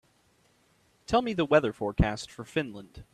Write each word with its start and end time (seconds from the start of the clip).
Tell 1.05 1.21
me 1.21 1.33
the 1.33 1.45
weather 1.45 1.71
forecast 1.73 2.31
for 2.31 2.43
Finland 2.43 3.03